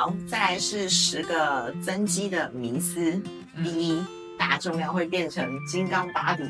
[0.00, 3.20] 好，再来是十个增肌的迷思。
[3.62, 4.02] 第一，
[4.38, 6.42] 大重量会变成金刚芭比，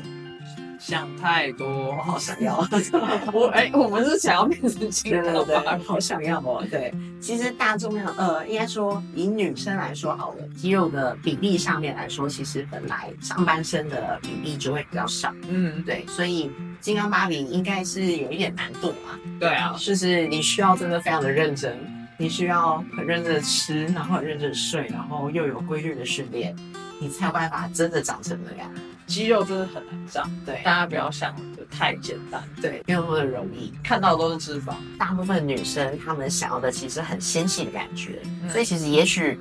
[0.79, 2.65] 想太多，好想要。
[3.33, 6.65] 我哎、我们是想要变成金刚芭，比，好想要哦。
[6.71, 15.29] 对，其实大重量，呃，应该说以女生来说好了，肌肉的比例上面来说，其实本来上半身的比例就会比较少。
[15.49, 16.49] 嗯，对，所以
[16.79, 19.19] 金刚芭比应该是有一点难度啊。
[19.41, 21.77] 对啊，就是你需要真的非常的认真，
[22.21, 26.55] 你需要很认真的吃，然后很认真的睡，然后又有规律的训练，
[26.99, 28.71] 你才有办法真的长成那样。
[29.07, 33.73] 肌肉真的很难长，对大家不要想的太简单，对，没有那么容易。
[33.83, 34.75] 看到的都是脂肪。
[34.99, 39.39] 大部分女生她们想要的其实很纤细的感觉，嗯所以其实也许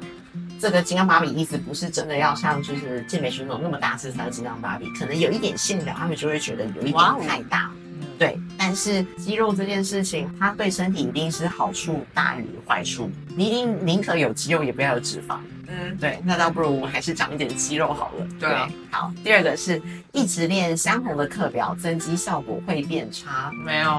[0.58, 7.70] 这个金刚芭比意思不是真的要像就是健美选手那么大只才是金刚芭比，可能有一点线条，他们就会觉得有一点太大。
[8.20, 13.10] 嗯，对，但是肌肉这件事情，它对身体一定是好处大于坏处。
[13.34, 15.38] 你一定宁可有肌肉，也不要有脂肪。
[15.66, 18.26] 嗯，对，那倒不如我还是长一点肌肉好了。
[18.38, 19.12] 对啊好。
[19.24, 19.80] 第二个是
[20.12, 23.50] 一直练相同的课表，增肌效果会变差。
[23.64, 23.90] 没有，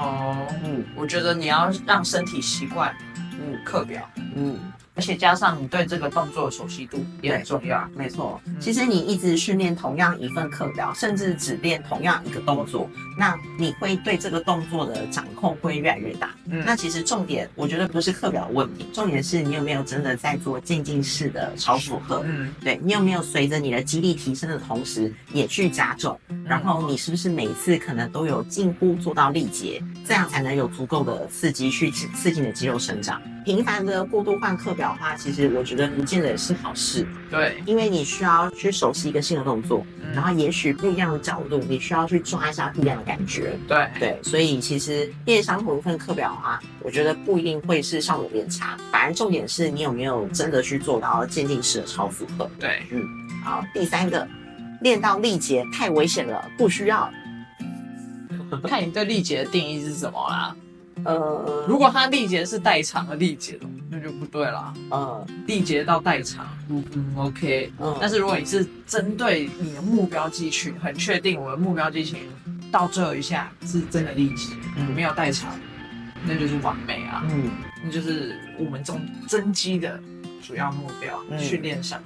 [0.64, 2.94] 嗯我觉得你要让身体习惯
[3.40, 4.56] 嗯课表，嗯，
[4.94, 7.88] 而且加上你对这个动作的熟悉度也很重要。
[7.96, 8.40] 没错。
[8.46, 16.30] 嗯其实你一直训练同样一份课表，甚至只练同样一个动作，那你会对这个动作的掌控会越来越大。
[16.46, 22.22] 嗯那其实重点，我觉得不是课表的问题，重点是你有没有真的在做渐进式的超负荷。
[22.24, 26.18] 嗯，对你有没有随着你的肌力提升的同时，也去加重？
[26.44, 33.20] 然后你是不是每次可能都有近乎做到力竭，这样才能有足够的刺激去刺刺激你的肌肉生长？
[33.44, 43.58] 频繁的过度换课表的话，其实我觉得不见得是好事，对，因为你需要去熟悉一个新的动作，嗯然后也许不一样的角度，你需要去抓一下不一样的感觉。
[43.66, 52.50] 对，对，所以其实练相同一份课表的话，我觉得不一定会是效果变差，反而重点是你有没有真的去做到渐进式的超负荷。
[52.60, 53.02] 对，嗯
[53.44, 54.28] 好，第三个，
[54.82, 57.10] 练到力竭太危险了，不需要。
[58.68, 60.54] 看你对力竭的定义是什么啦。
[61.04, 64.72] 呃，如果他力竭是代偿的力竭的，那就不对啦。
[64.90, 67.72] 呃力竭到代偿，嗯嗯，OK。
[67.78, 72.20] 嗯，但是如果你是针对你的目标肌群，很确定我的目标肌群
[72.70, 74.94] 到这一下是真的力竭，嗯。
[74.94, 75.50] 没有代偿，
[76.24, 77.50] 那就是完美啊，嗯。
[77.84, 80.00] 那就是我们增增肌的
[80.42, 81.38] 主要目标，嗯。
[81.38, 82.00] 训练上。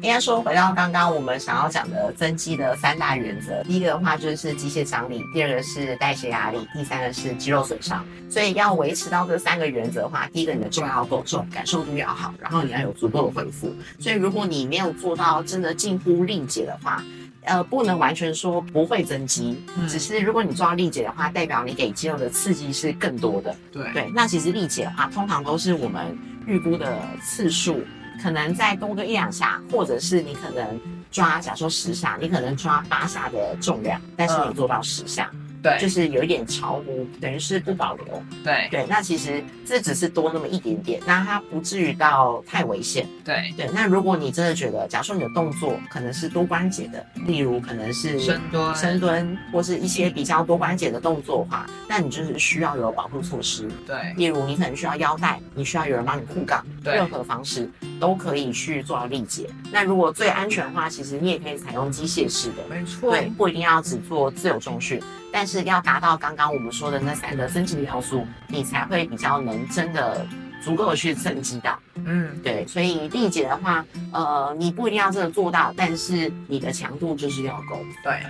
[0.00, 8.04] 应该说回到刚刚我们想要讲的增肌的三大原则，第一个的话就是机械张力，第二个是代谢压力，第三个是肌肉损伤。
[8.30, 13.74] 所以要维持到这三个原则的话，第一个你的重量要够重，感受度要好，然后你要有足够的恢复。
[13.98, 17.02] 所以如果你没有做到真的近乎力竭的话，
[17.44, 23.56] 呃，不能完全说不会增肌，嗯只是如果你做到力竭的话，代表你给肌肉的刺激是更多的。
[23.72, 26.16] 对对，那其实力竭的话，通常都是我们
[26.46, 27.80] 预估的次数，
[28.22, 30.80] 可能再多个一两下，或者是你可能
[31.10, 34.54] 抓，假如说十下，你可能抓八下的重量，但是你嗯。
[34.54, 35.30] 做到十下，
[35.62, 38.22] 对就是有一点超乎，等于是不保留。
[38.44, 43.06] 对对，那其实这只是多那么一点点，那它不至于到太危险。
[43.24, 53.68] 对，对，那如果你真的觉得，假如说你的动作可能是多关节的，例如可能是深蹲，深蹲或是一些比较多关节的动作的话，那你就是需要有保护措施。
[53.86, 57.68] 对例如你可能需要腰带，你需要有人帮你护杠，对任何方式
[58.00, 59.48] 都可以去做到力竭。
[59.72, 65.00] 那如果最安全的话，其实你也可以采用机械式的，没错，对，不一定要只做自由重训，
[65.32, 70.26] 但是要达到刚刚我们说的那三个增肌的要素，你才会比较能真的
[70.62, 71.78] 足够的去增肌到。
[71.94, 73.82] 嗯，对，所以力竭的话，
[74.12, 77.80] 呃，你不一定要真的做到，但是你的强度就是要够。
[78.04, 78.20] 对。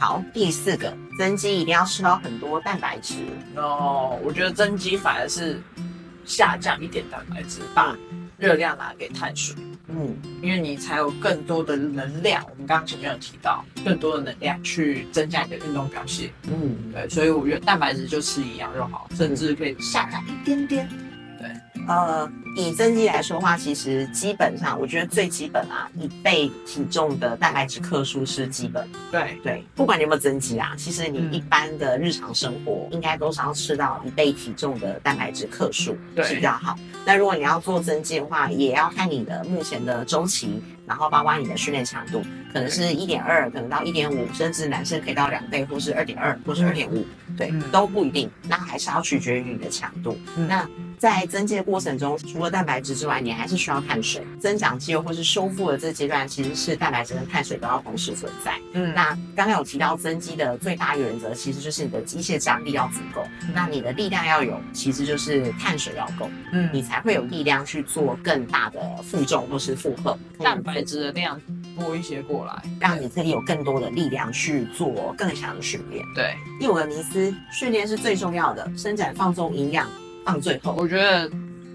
[0.00, 3.14] 好，第四个，增肌一定要吃到很多蛋白质。
[3.56, 5.62] 哦，我觉得增肌反而是
[6.24, 7.94] 下降一点蛋白质，把
[8.36, 9.54] 热量拿给碳水，
[9.88, 12.42] 嗯因为你才有更多的能量。
[12.50, 16.30] 我们刚刚前面有提到，更多的能量去增加你的运动表现。
[16.44, 20.88] 嗯，对，所以我觉得蛋白质就吃一样就好，甚至可以下降一点点。
[21.86, 28.88] 呃，以增肌来说的话，其实基本上我觉得最基本啊，一倍体重的蛋白质克数是基本。
[29.10, 36.76] 对，对，不管你有没有增肌啊，其实你嗯一般的日常生活应该都是要吃到一倍体重的蛋白质克数对是比较好。
[37.04, 42.22] 那如果你要做增肌的话，也要看你的目前的周期，然后包括你的训练强度，
[42.52, 47.04] 可能是一点二，可能到一点五，甚至男生可以到两倍，或是二点二，或是二点五，
[47.36, 48.30] 对，嗯都不一定。
[48.48, 50.16] 那还是要取决于你的强度。
[50.36, 50.66] 嗯那
[50.98, 54.24] 在增肌的过程中，除了蛋白质之外，你还是需要碳水。
[54.40, 58.54] 增长肌肉或是修复的这阶段，其实是蛋白质跟碳水都要同时存在。
[58.72, 63.22] 嗯，那刚刚有提到增肌的最大原则，其实就是你的机械张力要足够，
[63.54, 70.18] 那你的力量要有，其实就是碳水要够，嗯，你才会有力量去做更大的负重或是负荷。
[70.38, 71.40] 蛋白质的量
[71.78, 76.04] 多一些过来，让你可以有更多的力量去做更强的训练。
[76.14, 79.88] 对，第五个迷思，训练是最重要的，伸展、放松、营养
[80.24, 80.74] 放最后。
[80.78, 81.30] 我觉得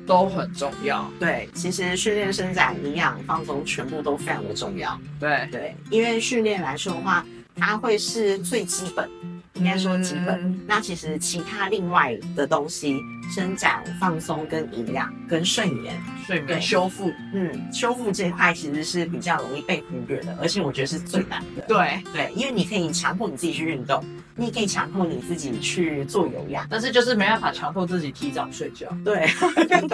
[0.05, 1.09] 都很重要。
[1.19, 4.99] 对，其实训练、伸展、营养、放松，全部都非常的重要。
[5.19, 7.25] 对，对，因为训练来说的话，
[7.55, 9.09] 它会是最基本，
[9.53, 10.39] 应该说基本。
[10.41, 12.99] 嗯那其实其他另外的东西，
[13.33, 21.63] 伸展、放松、跟营养、跟睡眠，睡眠对修复，嗯，修复这一块其实是比较容易被忽略的，而且我觉得是最难的。
[21.67, 24.03] 对，对，因为你可以强迫你自己去运动，
[24.39, 26.65] 你可以强迫你自己去做有氧。
[26.69, 28.87] 但是就是没办法强迫自己提早睡觉。
[29.03, 29.27] 对，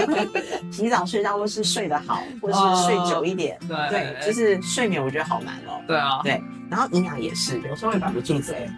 [0.71, 3.57] 提早睡觉或是睡得好，或是睡久一点。
[3.67, 5.81] 对对，就是睡眠，我觉得好难哦。
[5.87, 8.69] 对啊，对，然后营养也是，有时候会管不住嘴，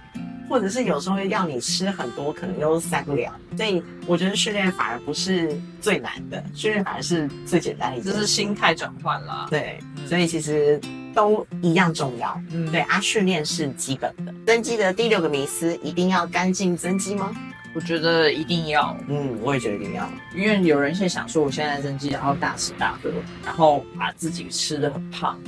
[0.50, 3.34] 或者是有时候会要你吃很多，可能又塞不了。
[3.56, 8.20] 所以我觉得训练反而不是最难的，训练反而是最简单的一件事。
[8.20, 9.48] 这是心态转换啦。
[9.50, 10.80] 对，嗯所以其实
[11.18, 12.40] 都一样重要。
[12.52, 14.32] 嗯对啊，训练是基本的。
[14.46, 17.36] 增肌的第六个迷思，一定要干净增肌吗？
[17.74, 20.08] 我觉得一定要，嗯，我也觉得一定要。
[20.36, 23.10] 因为有人现在想说，我现在增肌，然后大吃大喝，
[23.44, 25.40] 然后把自己吃的很胖，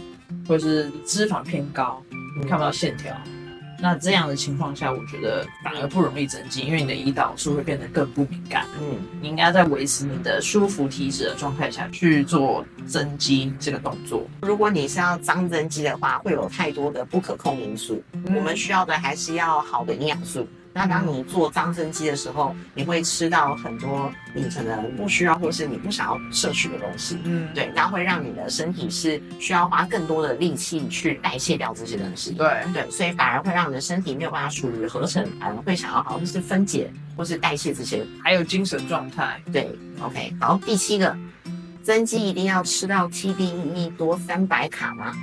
[0.48, 2.02] 或是脂肪偏高，
[2.42, 3.16] 你看不到线条。
[3.82, 8.66] 那这样的情况下，我觉得反而不容易增肌，因为你的胰岛素会变得更不敏感。
[8.80, 14.28] 嗯，你应该在维持你的舒服体脂的状态下去做增肌这个动作。
[14.42, 18.04] 如果你是要脏增肌的话，会有太多的不可控因素。
[18.36, 20.48] 我们需要的还是要好的营养素。
[20.72, 27.18] 那当你做脏增肌的时候，你会吃到很多你可能不需要或是你不想要摄取的东西。
[27.24, 32.32] 嗯，对，那会让你的身体是需要花更多的力气去代谢掉这些东西。
[32.32, 38.06] 对，对，所以反而会让你的身体没有办法属于合成，反而会想要好像是分解或是代谢这些。
[38.24, 39.42] 还有精神状态。
[39.52, 41.18] 对，OK，好，第七个，
[41.84, 45.14] 增肌一定要吃到 TDEE 多三百卡吗？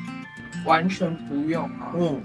[0.64, 2.20] 完全不用啊，嗯，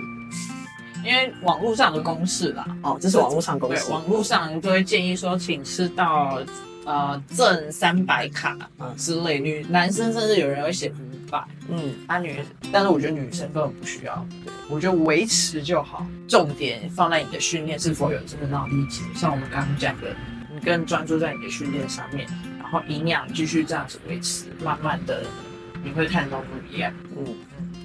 [1.03, 3.91] 因为网络上的公式啦，哦，这是网络上公对，式。
[3.91, 6.41] 网络上就会建议说，请吃到
[6.85, 8.95] 呃正三百卡嗯。
[8.95, 12.39] 之类，女男生甚至有人会写五百，嗯，啊女，
[12.71, 20.15] 但是我觉得女生根本不需要，对我觉得维持就好，重点放在你的训练是否有真的脑力气，像我们刚刚讲的，
[20.53, 22.27] 你更专注在你的训练上面，
[22.59, 25.23] 然后营养继续这样子维持，慢慢的
[25.83, 27.25] 你会看到不一样，嗯，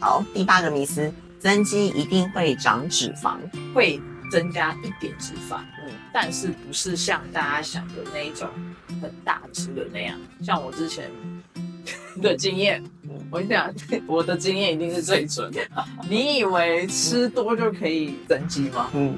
[0.00, 3.36] 好，第八个迷思，增肌一定会长脂肪。
[3.74, 4.00] 会
[4.30, 5.60] 增加一点脂肪。
[5.86, 8.48] 嗯，但是不是像大家想的那一种
[9.00, 10.18] 很大只的那样。
[10.42, 11.08] 像我之前
[12.20, 12.82] 的经验，
[13.30, 13.72] 我跟你讲，
[14.06, 15.60] 我的经验一定是最准的。
[16.08, 18.90] 你以为吃多就可以增肌吗？
[18.94, 19.16] 嗯，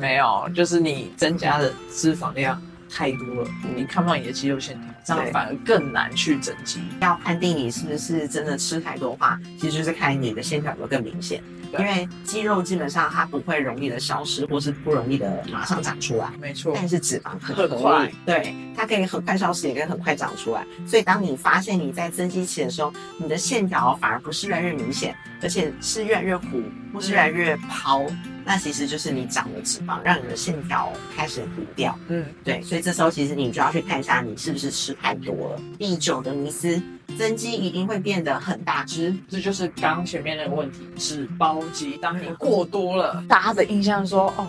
[0.00, 6.80] 没有，就是你增加的脂肪量太多了，你看不到你的肌肉线条，这样反而更难去整肌。
[7.00, 11.42] 要判定你是不是真的吃太多的话，其实就是看你的线条有没有更明显。
[11.70, 16.30] 对因为肌肉基本上它不会容易的消失，或是不容易的马上长出来。
[16.40, 20.66] 没错，但是脂肪很快，对，它可以很快消失，也可以很快长出来。
[20.86, 26.62] 所以当你发现你在增肌期的时候，你的线条反而不是越来越明显，而且是越来越糊，
[26.94, 28.02] 或是越来越抛，
[28.48, 31.94] 那其实就是你长了脂肪，让你的线条开始糊掉。
[32.08, 35.60] 嗯，对，所以这时候其实你就要去看一下你是不是吃太多了。
[35.78, 36.80] 第九个迷思，
[37.18, 39.14] 增肌一定会变得很大只。
[39.28, 41.98] 这就是刚刚前面那个问题，脂包肌。
[41.98, 44.48] 当你过多了，大家的印象说，哦，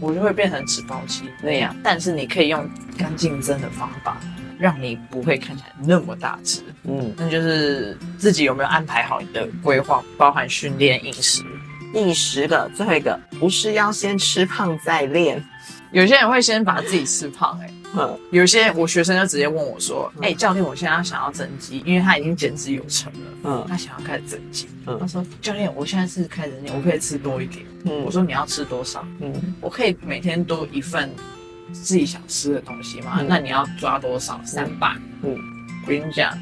[0.00, 1.76] 我就会变成脂包肌那样。
[1.84, 2.66] 但是你可以用
[2.96, 4.16] 干净增的方法，
[4.58, 6.62] 让你不会看起来那么大只。
[6.84, 11.42] 嗯，那就是自己有没有安排好你的规划，包含训练、饮食。
[11.92, 15.42] 第十个，最后一个，不是要先吃胖再练。
[15.90, 23.18] 有些人会先把自己吃胖、欸，嗯有些我学生就直接问我说，嗯哎、教练，我现在想要增肌，因为他已经减脂有成了。
[23.44, 29.02] 嗯他想要开始增肌，嗯他说：“教练，我现在是开始练，我可以吃多一点。”嗯我说：“你要吃多少？
[29.20, 31.10] 嗯我可以每天都一份
[31.72, 33.16] 自己想吃的东西吗？
[33.20, 34.38] 嗯那你要抓多少？
[34.44, 34.94] 三百。
[35.22, 35.34] 嗯
[35.84, 36.36] 我跟你讲，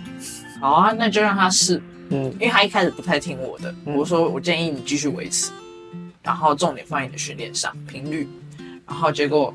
[0.61, 3.75] 好啊，那就让他试，嗯因为他一开始不太听我的。
[3.85, 5.51] 嗯我说我建议你继续维持，
[6.23, 8.29] 然后重点放在你的训练上，频率。
[8.87, 9.53] 然后结果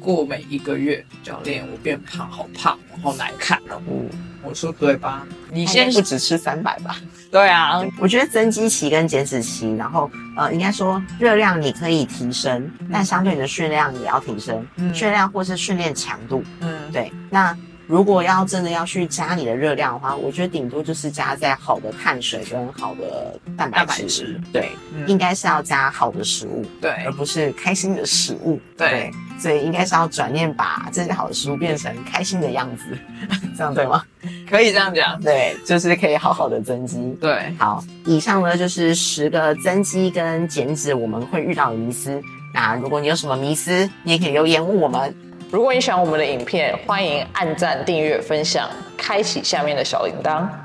[0.00, 3.80] 过每一个月，教练我变胖，好胖，好难看哦。
[3.86, 4.08] 嗯，
[4.42, 5.26] 我说对吧？
[5.50, 6.96] 你你先先不只吃三百吧？
[7.30, 16.42] 对啊，我觉得增肌期跟减脂期，然后呃，应该说热量你可以提升，但相对你的训练量也要提升，嗯训练量或是训练强度。
[16.60, 24.08] 嗯，对，那如果要真的要去加你的热量的话，我觉得顶多就是加在好的碳水跟好的蛋白蛋白质。
[24.08, 28.60] 质对，嗯应该是要加好的食物，对而不是开心的食物。
[28.76, 32.84] 对所以应该是要转念把这些好的食物变成开心的样子，
[33.56, 34.02] 这样对吗？
[34.48, 35.20] 可以这样讲。
[35.20, 37.16] 对，就是可以好好的增肌。
[37.20, 42.22] 对，好，以上呢就是十个增肌跟减脂我们会遇到的迷思。
[42.54, 45.14] 那如果你有什么迷思，你也可以留言问我们。
[45.52, 50.48] 如果你喜欢我们的影片，欢迎按赞、订阅、分享，开启下面的小铃铛。